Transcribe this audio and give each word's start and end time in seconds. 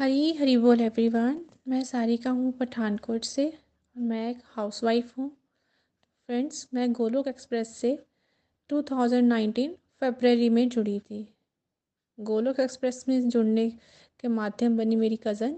हरी 0.00 0.32
हरी 0.32 0.56
बोल 0.56 0.80
एवरीवन 0.80 1.40
मैं 1.68 1.84
सारिका 1.84 2.30
हूँ 2.30 2.52
पठानकोट 2.52 3.24
से 3.24 3.52
मैं 3.98 4.30
एक 4.30 4.36
हाउसवाइफ 4.44 5.18
हूँ। 5.18 5.36
फ्रेंड्स 6.26 6.68
मैं 6.74 6.92
गोलोक 6.92 7.28
एक्सप्रेस 7.28 7.76
से 7.76 7.98
2019 8.70 9.68
फरवरी 10.00 10.48
में 10.48 10.68
जुड़ी 10.68 11.00
थी। 11.00 11.34
गोलोक 12.20 12.60
एक्सप्रेस 12.60 13.04
में 13.08 13.28
जुड़ने 13.28 13.70
के 14.20 14.28
माध्यम 14.28 14.76
बनी 14.76 14.96
मेरी 14.96 15.16
कज़न 15.16 15.56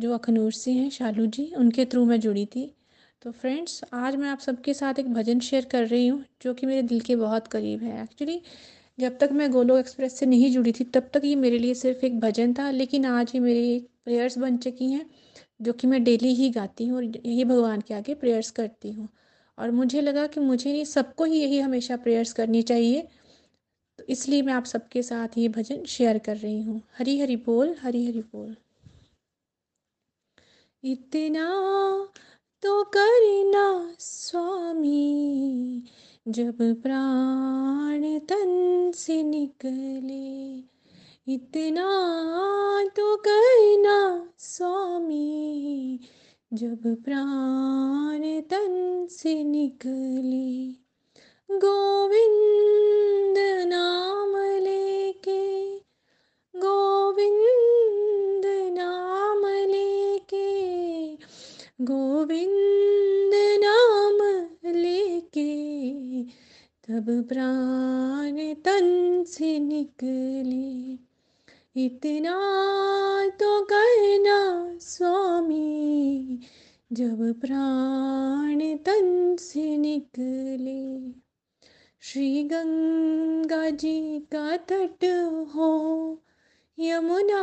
जो 0.00 0.14
अखनूर 0.14 0.52
से 0.52 0.72
हैं, 0.72 0.90
शालू 0.90 1.26
जी, 1.26 1.54
उनके 1.56 1.84
थ्रू 1.84 2.04
मैं 2.04 2.20
जुड़ी 2.20 2.46
थी। 2.46 2.74
तो 3.22 3.30
फ्रेंड्स 3.30 3.84
आज 3.92 4.16
मैं 4.16 4.28
आप 4.28 4.38
सबके 4.38 4.74
साथ 4.74 4.94
एक 4.98 5.14
भजन 5.14 5.40
शेयर 5.40 5.64
कर 5.64 5.86
रही 5.86 6.06
हूँ, 6.06 6.24
जो 6.42 6.54
कि 6.54 6.66
मेरे 6.66 6.82
दिल 6.82 7.00
के 7.00 7.16
बहुत 7.16 7.46
करीब 7.46 7.82
है। 7.82 8.02
एक्चुअली 8.02 8.42
जब 9.00 9.18
तक 9.18 9.28
मैं 9.32 9.50
गोलोक 9.50 9.78
एक्सप्रेस 9.78 10.18
से 10.18 10.26
नहीं 10.26 10.52
जुड़ी 10.52 10.72
थी, 10.72 10.84
तब 10.84 11.10
तक 11.14 11.22
ये 11.24 11.34
मेरे 11.36 11.58
लिए 11.58 11.74
सिर्फ़ 11.74 12.06
एक 12.06 12.20
भजन 12.20 12.54
था। 12.54 12.70
लेकिन 12.70 13.04
आज 13.04 13.32
ये 13.34 13.40
मेरी 13.40 13.80
प्रेयर्स 14.04 14.38
बन 14.38 14.56
चुकी 14.56 14.90
हैं, 14.92 15.10
जो 15.62 15.72
कि 15.72 15.86
मैं 15.86 16.04
डेली 16.04 16.34
ही 16.34 16.50
गाती 16.50 16.86
हूँ 16.86 16.96
और 16.96 17.04
यही 17.04 17.44
भगवान 17.44 17.80
के 17.80 17.94
आगे 17.94 18.14
प्रेयर्स 18.14 18.50
करती 18.50 18.90
हूँ। 18.90 19.08
और 19.58 19.70
मुझे 19.70 20.00
लगा 20.00 20.26
कि 20.26 20.40
मुझे 20.40 20.72
नहीं, 20.72 20.84
सबको 20.84 21.24
ही 21.24 21.40
यही 21.40 21.58
हमेशा 21.58 21.96
प्रेयर्स 21.96 22.32
करनी 22.32 22.62
चाहिए। 22.62 23.08
तो 23.98 24.04
इसलिए 24.04 24.42
मैं 24.42 24.52
आप 24.52 24.64
सबके 24.64 25.02
साथ 25.02 25.28
ये 25.38 25.48
भजन 25.48 25.84
शेयर 25.84 26.18
कर 26.18 26.36
रही 26.36 26.62
हूँ। 26.62 26.82
हरी 26.98 27.20
हरी 27.20 27.36
बोल, 27.36 27.76
हरी 27.80 28.06
हरी 28.06 28.20
बोल। 28.20 28.56
इतना 30.84 31.46
तो 32.62 32.84
करना, 32.84 33.94
स्वामी। 33.98 34.67
जब 36.28 36.82
प्राण 36.82 38.18
तन 38.18 38.92
से 38.94 39.22
निकले, 39.22 40.58
इतना 41.34 41.86
तो 42.84 43.16
करना 43.16 44.28
स्वामी। 44.38 46.00
जब 46.52 47.02
प्राण 47.04 48.40
तन 48.40 49.06
से 49.10 49.44
निकले, 49.44 50.68
गोविंद 51.56 52.77
प्राण 67.28 68.54
तन 68.54 69.24
से 69.26 69.58
निकले। 69.58 70.92
इतना 71.84 72.36
तो 73.28 73.62
करना 73.64 74.78
स्वामी, 74.78 76.40
जब 76.92 77.40
प्राण 77.40 78.76
तन 78.76 79.36
से 79.40 79.76
निकले। 79.76 81.10
श्री 82.00 82.44
गंगा 82.44 83.70
जी 83.70 84.20
का 84.20 84.56
तट 84.56 85.04
हो, 85.54 86.18
यमुना 86.78 87.42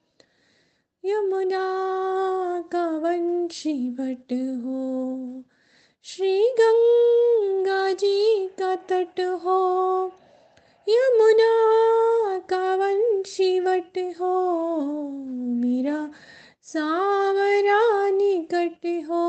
यमुना 1.05 1.65
का 2.73 2.87
वंशीवट 2.99 4.33
हो, 4.33 5.43
श्री 6.03 6.51
गंगा 6.61 7.93
जी 7.93 8.47
का 8.47 8.75
तट 8.77 9.21
हो, 9.21 10.07
यमुना 10.89 11.53
का 12.39 12.75
वंशीवट 12.75 13.99
हो, 14.21 14.35
मेरा 15.65 16.11
सावरा 16.63 18.11
निकट 18.11 18.87
हो, 19.09 19.25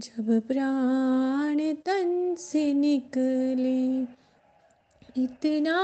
जब 0.00 0.40
प्राण 0.48 1.74
तन 1.74 2.34
से 2.38 2.72
निकले। 2.72 4.02
इतना 5.24 5.78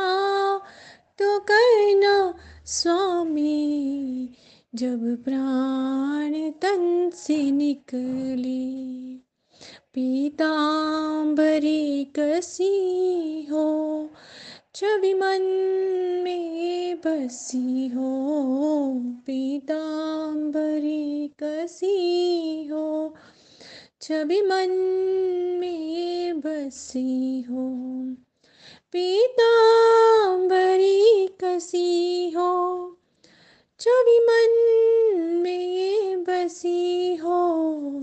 तो 1.18 1.38
करना 1.40 2.34
स्वामी 2.64 4.07
जब 4.74 5.24
प्राण 5.24 6.50
तन 6.50 7.10
से 7.14 7.50
निकले 7.50 9.14
पीताम्बरी 9.94 12.04
कसी 12.04 13.46
हो, 13.50 14.08
छवि 14.74 15.14
मन 15.14 15.42
में 16.24 16.96
बसी 16.96 17.88
हो 17.88 18.92
पीताम्बरी 19.26 21.30
कसी 21.42 22.66
हो, 22.66 23.14
छवि 24.02 24.42
मन 24.42 24.70
में 25.60 26.40
बसी 26.40 27.42
हो 27.42 27.68
पीताम्बरी 28.92 31.26
कसी 31.26 32.30
हो। 32.30 32.97
छवि 33.80 34.18
मन 34.18 34.54
में 35.42 35.58
ये 35.58 36.16
बसी 36.16 37.16
हो, 37.16 38.00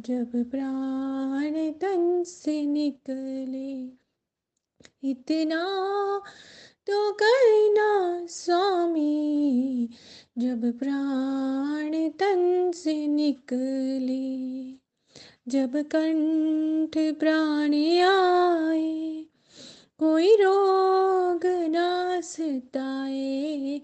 जब 0.00 0.50
प्राण 0.50 1.72
तन 1.72 2.24
से 2.26 2.66
निकले। 2.66 3.98
इतना 5.10 5.64
तो 6.88 7.12
करना 7.12 8.26
स्वामी, 8.26 9.88
जब 10.38 10.78
प्राण 10.78 12.08
तन 12.08 12.72
से 12.74 13.06
निकले, 13.06 14.72
जब 15.48 15.76
कंठ 15.76 17.18
प्राण 17.18 17.74
आए, 18.00 19.24
कोई 19.98 20.34
रोग 20.34 21.46
ना 21.46 22.20
सताए, 22.20 23.80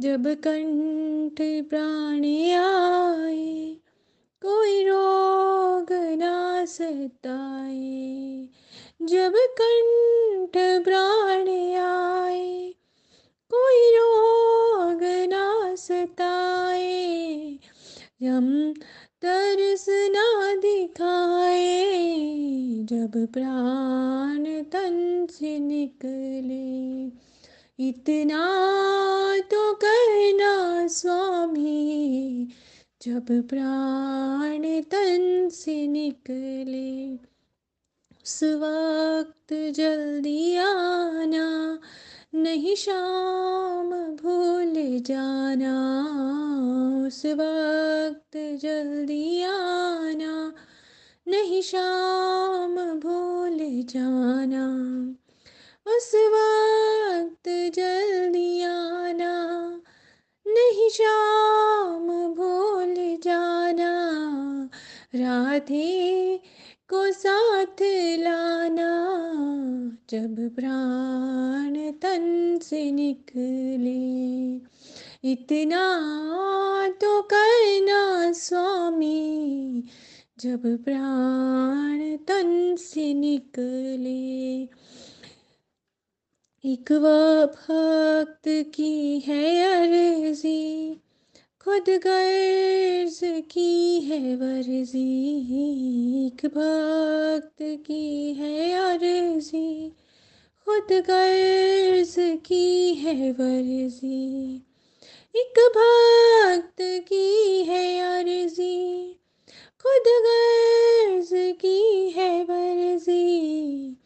जब 0.00 0.26
कंठ 0.26 1.68
प्राण 1.70 2.24
आए, 2.54 3.76
कोई 4.42 4.84
रोग 4.84 5.92
ना 5.92 6.64
सताए 6.64 8.48
जब 9.04 9.32
कंठ 9.36 10.84
प्राण 10.84 11.48
आए, 11.76 12.74
कोई 13.54 13.90
रोग 13.96 15.28
ना 15.30 15.74
सताए 15.74 17.58
हम 18.22 18.74
तरस 19.22 19.86
ना 19.88 20.54
दिखाए, 20.54 21.84
जब 22.84 23.32
प्राण 23.32 24.62
तन 24.62 25.26
से 25.30 25.58
निकले। 25.58 27.04
इतना 27.88 28.44
तो 29.40 29.74
करना 29.74 30.86
स्वामी, 30.86 32.48
जब 33.02 33.48
प्राण 33.48 34.82
तन 34.82 35.48
से 35.52 35.86
निकले। 35.86 37.33
उस 38.24 38.42
वक्त 38.42 39.72
जल्दी 39.76 40.56
आना, 40.56 41.78
नहीं 42.34 42.76
शाम 42.76 43.90
भूल 43.90 44.74
जाना। 44.78 45.74
उस 47.06 47.26
वक्त 47.26 48.58
जल्दी 48.62 49.42
आना, 49.42 50.54
नहीं 51.28 51.62
शाम 51.62 52.76
भूल 52.76 53.58
जाना। 53.62 54.66
उस 55.86 56.12
वक्त 56.14 57.72
जल्दी 57.74 58.62
आना, 58.62 59.68
नहीं 60.46 60.90
शाम 60.90 62.34
भूल 62.34 63.18
जाना। 63.24 63.94
राधे 65.14 66.40
को 66.88 67.12
साथ 67.12 67.82
लाना। 68.18 69.10
जब 70.10 70.54
प्राण 70.54 71.92
तन 71.92 72.58
से 72.62 72.92
निकले। 72.92 74.54
इतना 75.32 76.00
तो 76.88 77.22
करना 77.22 78.32
स्वामी। 78.32 79.84
जब 80.38 80.84
प्राण 80.84 82.16
तन 82.16 82.76
से 82.76 83.14
निकले। 83.14 84.62
एक 86.64 86.92
भक्त 87.46 88.42
की 88.48 89.18
है 89.18 89.64
अर्जी। 89.64 90.96
खुद 91.64 91.84
गर्ज 91.88 93.20
की 93.24 94.00
है 94.00 94.36
वर्जी, 94.36 95.06
एक 96.26 96.46
भक्त 96.46 97.56
की 97.86 98.32
है 98.32 98.72
अर्जी। 98.72 99.92
खुद 100.64 100.88
गर्ज 100.92 102.14
की 102.18 102.94
है 102.94 103.32
वर्जी, 103.32 104.56
एक 105.36 105.58
भक्त 105.76 106.76
की 106.80 107.64
है 107.64 108.00
अर्जी। 108.00 109.12
खुद 109.82 110.04
गर्ज 110.26 111.30
की 111.32 112.10
है 112.10 112.44
वर्जी, 112.44 113.96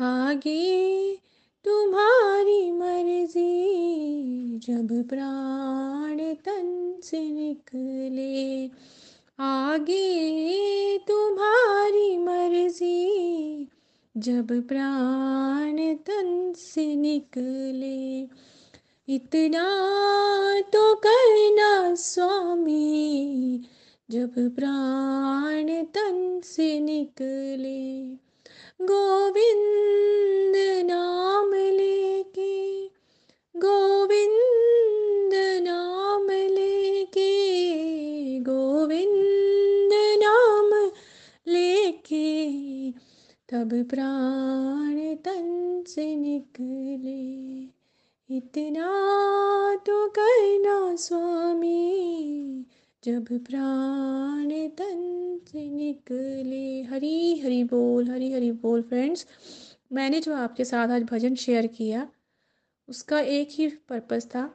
आगे 0.00 1.16
तुम्हारी 1.64 2.72
मर्ज़ी। 2.72 3.52
जब 4.58 5.08
प्राण 5.08 5.51
आगे 9.44 10.98
तुम्हारी 10.98 12.18
मर्ज़ी। 12.18 13.68
जब 14.16 14.68
प्राण 14.68 15.94
तन 15.94 16.52
से 16.56 16.96
निकले। 16.96 18.20
इतना 19.14 19.64
तो 20.60 20.94
करना 20.94 21.94
स्वामी। 21.94 23.60
जब 24.10 24.34
प्राण 24.34 25.84
तन 25.84 26.40
से 26.44 26.80
निकले। 26.80 27.71
से 45.94 46.16
निकले। 46.16 47.62
इतना 48.36 48.88
तो 49.74 50.08
करना 50.08 50.96
स्वामी, 50.96 52.66
जब 53.04 53.24
प्राण 53.26 54.68
तन 54.68 55.40
से 55.48 55.70
निकले। 55.70 56.82
हरी 56.82 57.38
हरी 57.38 57.64
बोल, 57.64 58.10
हरी 58.10 58.32
हरी 58.32 58.52
बोल 58.52 58.82
फ्रेंड्स। 58.82 59.26
मैंने 59.92 60.20
जो 60.20 60.34
आपके 60.34 60.64
साथ 60.64 60.88
आज 60.88 61.02
भजन 61.02 61.34
शेयर 61.34 61.66
किया, 61.66 62.08
उसका 62.88 63.20
एक 63.20 63.48
ही 63.50 63.68
पर्पज़ 63.68 64.26
था 64.26 64.54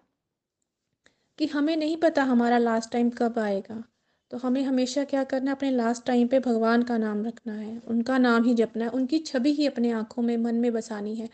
कि 1.38 1.46
हमें 1.46 1.76
नहीं 1.78 1.98
पता 1.98 2.24
हमारा 2.24 2.58
लास्ट 2.58 2.92
टाइम 2.92 3.10
कब 3.10 3.40
आएगा। 3.40 3.84
तो 4.32 4.38
हमें 4.38 4.62
हमेशा 4.64 5.04
क्या 5.04 5.24
करना 5.24 5.52
है? 5.52 5.56
अपने 5.58 5.72
लास्ट 5.72 6.06
टाइम 6.06 6.28
पे 6.28 6.40
भगवान 6.40 6.84
का 6.84 6.98
नाम 6.98 7.26
रखना 7.26 7.54
है। 7.54 7.82
उनका 7.88 8.18
नाम 8.18 8.44
ही 8.44 8.54
जपना 8.54 8.86
है। 8.86 8.90
उनकी 8.92 9.20
छवि 9.20 9.54
ही 9.54 9.68
अपने 9.68 9.92
आँखों 9.92 10.24
में, 10.24 10.36
मन 10.38 10.56
में 10.56 10.72
बसानी 10.74 11.16
है। 11.16 11.30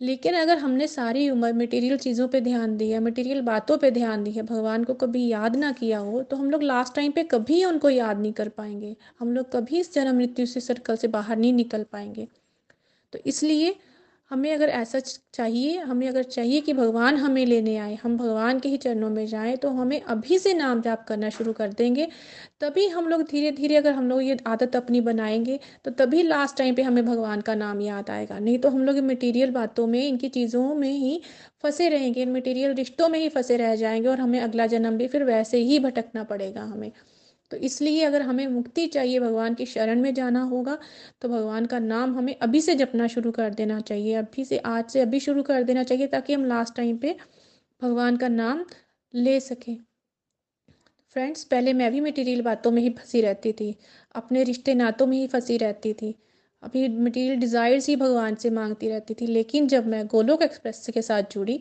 लेकिन 0.00 0.34
अगर 0.34 0.58
हमने 0.58 0.86
सारी 0.86 1.28
उम्र 1.30 1.52
मटेरियल 1.52 1.96
चीज़ों 1.98 2.26
पे 2.28 2.40
ध्यान 2.40 2.76
दिया 2.76 3.00
मटेरियल 3.00 3.40
बातों 3.42 3.76
पे 3.78 3.90
ध्यान 3.90 4.22
दिया, 4.24 4.42
भगवान 4.42 4.84
को 4.84 4.94
कभी 4.94 5.26
याद 5.28 5.56
ना 5.56 5.72
किया 5.72 5.98
हो 5.98 6.22
तो 6.22 6.36
हम 6.36 6.50
लोग 6.50 6.62
लास्ट 6.62 6.94
टाइम 6.94 7.12
पे 7.12 7.22
कभी 7.24 7.64
उनको 7.64 7.90
याद 7.90 8.20
नहीं 8.20 8.32
कर 8.32 8.48
पाएँगे। 8.48 8.96
हम 9.20 9.32
लोग 9.32 9.50
कभी 9.52 9.80
इस 9.80 9.92
जन्म 9.94 10.16
मृत्यु 10.16 10.46
से 10.46 10.60
सर्कल 10.60 10.96
से 10.96 11.08
बाहर 11.08 11.36
नहीं 11.36 11.52
निकल 11.52 11.84
पाएँगे। 11.92 12.26
तो 13.12 13.18
इसलिए 13.26 13.74
हमें 14.30 14.52
अगर 14.54 14.68
ऐसा 14.70 14.98
चाहिए, 15.34 15.78
हमें 15.78 16.06
अगर 16.08 16.22
चाहिए 16.24 16.60
कि 16.60 16.72
भगवान 16.72 17.16
हमें 17.16 17.44
लेने 17.46 17.76
आए, 17.76 17.94
हम 18.02 18.16
भगवान 18.18 18.60
के 18.60 18.68
ही 18.68 18.76
चरणों 18.76 19.08
में 19.10 19.26
जाएँ 19.26 19.56
तो 19.56 19.68
हमें 19.70 20.00
अभी 20.02 20.38
से 20.38 20.52
नाम 20.54 20.80
जाप 20.82 21.04
करना 21.08 21.30
शुरू 21.30 21.52
कर 21.52 21.72
देंगे। 21.72 22.06
तभी 22.60 22.86
हम 22.88 23.08
लोग 23.08 23.22
धीरे 23.30 23.50
धीरे 23.52 23.76
अगर 23.76 23.92
हम 23.92 24.08
लोग 24.08 24.22
ये 24.22 24.36
आदत 24.46 24.76
अपनी 24.76 25.00
बनाएँगे 25.00 25.58
तो 25.84 25.90
तभी 25.90 26.22
लास्ट 26.22 26.56
टाइम 26.58 26.74
पे 26.74 26.82
हमें 26.82 27.04
भगवान 27.06 27.40
का 27.40 27.54
नाम 27.54 27.80
याद 27.80 28.10
आएगा। 28.10 28.38
नहीं 28.38 28.58
तो 28.58 28.68
हम 28.70 28.84
लोग 28.84 28.98
मटीरियल 29.04 29.50
बातों 29.50 29.86
में, 29.86 30.06
इनकी 30.08 30.28
चीज़ों 30.28 30.74
में 30.74 30.90
ही 30.90 31.20
फंसे 31.62 31.88
रहेंगे, 31.88 32.22
इन 32.22 32.32
मटीरियल 32.32 32.74
रिश्तों 32.74 33.08
में 33.08 33.18
ही 33.18 33.28
फंसे 33.28 33.56
रह 33.56 33.74
जाएँगे 33.76 34.08
और 34.08 34.20
हमें 34.20 34.40
अगला 34.40 34.66
जन्म 34.68 34.98
भी 34.98 35.06
फिर 35.08 35.24
वैसे 35.24 35.58
ही 35.60 35.78
भटकना 35.78 36.24
पड़ेगा 36.24 36.62
हमें। 36.64 36.90
तो 37.50 37.56
इसलिए 37.58 38.04
अगर 38.04 38.22
हमें 38.22 38.46
मुक्ति 38.48 38.86
चाहिए 38.88 39.20
भगवान 39.20 39.54
की 39.54 39.66
शरण 39.66 40.00
में 40.00 40.12
जाना 40.14 40.42
होगा 40.44 40.78
तो 41.22 41.28
भगवान 41.28 41.66
का 41.66 41.78
नाम 41.78 42.16
हमें 42.16 42.34
अभी 42.38 42.60
से 42.60 42.74
जपना 42.74 43.06
शुरू 43.08 43.30
कर 43.32 43.54
देना 43.54 43.80
चाहिए, 43.82 44.14
अभी 44.14 44.44
से 44.44 44.58
आज 44.58 44.90
से 44.90 45.00
अभी 45.00 45.20
शुरू 45.20 45.42
कर 45.42 45.62
देना 45.62 45.82
चाहिए 45.82 46.06
ताकि 46.06 46.34
हम 46.34 46.44
लास्ट 46.46 46.74
टाइम 46.76 46.96
पे 46.96 47.16
भगवान 47.82 48.16
का 48.16 48.28
नाम 48.28 48.64
ले 49.14 49.38
सकें। 49.40 49.76
फ्रेंड्स 51.16 51.44
पहले 51.44 51.72
मैं 51.72 51.90
भी 51.92 52.00
मटेरियल 52.00 52.42
बातों 52.42 52.70
में 52.70 52.82
ही 52.82 52.90
फंसी 52.90 53.20
रहती 53.20 53.52
थी, 53.52 53.74
अपने 54.14 54.42
रिश्ते 54.44 54.74
नातों 54.74 55.06
में 55.06 55.16
ही 55.18 55.26
फंसी 55.26 55.56
रहती 55.56 55.92
थी, 55.92 56.14
अभी 56.62 56.86
मटेरियल 56.88 57.40
डिज़ायर्स 57.40 57.88
ही 57.88 57.96
भगवान 57.96 58.34
से 58.34 58.50
मांगती 58.50 58.88
रहती 58.88 59.14
थी, 59.14 59.26
लेकिन 59.26 59.66
जब 59.68 59.86
मैं 59.86 60.06
गोलोक 60.06 60.42
एक्सप्रेस 60.42 60.86
के 60.94 61.02
साथ 61.02 61.32
जुड़ी, 61.32 61.60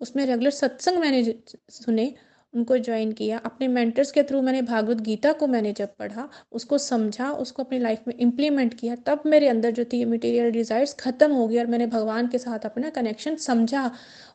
उसमें 0.00 0.24
रेगुलर 0.26 0.50
सत्संग 0.50 0.98
मैंने 0.98 1.22
सुने 1.70 2.12
उनको 2.54 2.76
ज्वाइन 2.78 3.12
किया। 3.12 3.38
अपने 3.40 3.68
मेंटर्स 3.68 4.10
के 4.12 4.22
थ्रू 4.22 4.40
मैंने 4.42 4.62
भागवत 4.62 5.00
गीता 5.02 5.32
को 5.32 5.46
मैंने 5.48 5.72
जब 5.74 5.94
पढ़ा, 5.96 6.28
उसको 6.52 6.78
समझा, 6.80 7.30
उसको 7.32 7.62
अपनी 7.62 7.78
लाइफ 7.78 8.08
में 8.08 8.14
इम्प्लीमेंट 8.16 8.74
किया, 8.74 8.96
तब 8.96 9.22
मेरे 9.26 9.48
अंदर 9.48 9.70
जो 9.72 9.84
थी 9.84 10.04
मटेरियल 10.06 10.50
डिज़ायर्स 10.52 10.94
ख़त्म 10.96 11.32
हो 11.32 11.46
गई 11.48 11.58
और 11.58 11.66
मैंने 11.66 11.86
भगवान 11.88 12.28
के 12.28 12.38
साथ 12.38 12.66
अपना 12.66 12.90
कनेक्शन 12.92 13.36
समझा 13.38 13.90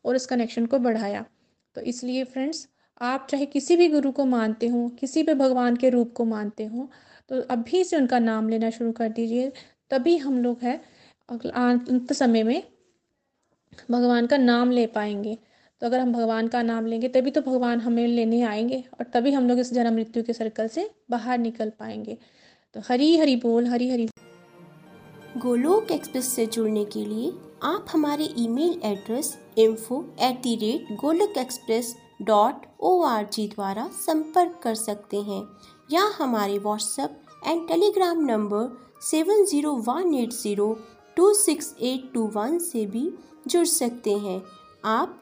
और 0.06 0.16
इस 0.16 0.26
कनेक्शन 0.28 0.66
को 0.66 0.80
बढ़ाया। 0.80 1.26
तो 1.76 1.82
इसलिए 1.84 2.24
फ्रेंड्स 2.26 2.68
आप 3.02 3.28
चाहे 3.30 3.46
किसी 3.48 3.76
भी 3.78 3.88
गुरु 3.90 4.12
को 4.12 4.26
मानते 4.28 4.68
हो, 4.68 4.88
किसी 5.00 5.24
भी 5.24 5.34
भगवान 5.36 5.76
के 5.76 5.90
रूप 5.90 6.14
को 6.14 6.26
मानते 6.26 6.66
हो 6.66 6.90
तो 7.30 7.42
अभी 7.52 7.84
से 7.84 7.98
उनका 7.98 8.20
नाम 8.20 8.50
लेना 8.50 8.70
शुरू 8.70 8.92
कर 8.92 9.10
दीजिए। 9.10 9.52
तभी 9.92 10.16
हम 10.18 10.42
लोग 10.44 10.60
है 10.62 10.76
अंत 11.30 12.14
समय 12.14 12.44
में 12.44 12.64
भगवान 13.90 14.28
का 14.28 14.38
नाम 14.38 14.72
ले 14.72 14.86
पाएँगे। 14.88 15.38
तो 15.82 15.88
अगर 15.88 16.00
हम 16.00 16.12
भगवान 16.14 16.48
का 16.48 16.62
नाम 16.62 16.86
लेंगे, 16.86 17.08
तभी 17.08 17.32
तो 17.32 17.42
भगवान 17.42 17.80
हमें 17.82 18.08
लेने 18.08 18.42
आएँगे 18.44 18.84
और 18.94 19.06
तभी 19.14 19.32
हम 19.32 19.48
लोग 19.48 19.60
इस 19.60 19.74
जन्म 19.74 19.94
मृत्यु 19.96 20.24
के 20.24 20.34
सर्कल 20.34 20.68
से 20.68 20.90
बाहर 21.12 21.38
निकल 21.40 21.72
पाएँगे। 21.80 22.18
तो 22.76 22.82
हरी 22.90 23.18
हरी 23.18 23.36
बोल, 23.36 23.68
हरी 23.68 23.90
हरी। 23.90 24.08
गोलोक 25.38 25.92
एक्सप्रेस 25.92 26.34
से 26.36 26.46
जुड़ने 26.46 26.84
के 26.86 27.06
लिए 27.06 27.32
आप 27.64 27.86
हमारे 27.92 28.30
email 28.40 28.80
address 28.86 29.38
info 29.58 30.04
at 30.22 30.42
the 30.42 30.56
rate 30.56 30.98
Golok 31.02 31.38
express 31.38 31.96
dot 32.22 32.66
O 32.80 33.02
R 33.06 33.28
G 33.34 33.48
द्वारा 33.48 33.88
संपर्क 33.96 34.60
कर 34.64 34.76
सकते 34.76 35.18
हैं 35.22 35.42
या 35.92 36.04
हमारे 36.18 36.58
WhatsApp 36.60 37.22
and 37.48 37.68
Telegram 37.68 38.26
number 38.26 38.68
seven 39.02 39.46
zero 39.46 39.74
one 39.88 40.14
eight 40.16 40.34
zero 40.34 40.74
two 41.18 41.34
six 41.36 41.74
eight 41.82 42.12
two 42.14 42.26
one 42.36 42.58
से 42.62 42.86
भी 42.86 43.10
जुड़ 43.48 43.66
सकते 43.68 44.14
हैं। 44.18 44.42
आप 44.86 45.22